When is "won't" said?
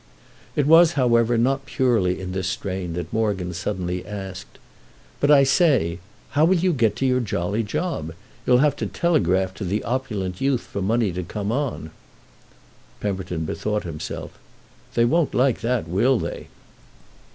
15.05-15.35